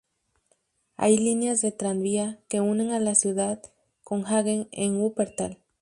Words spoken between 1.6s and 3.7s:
de tranvía que unen a la ciudad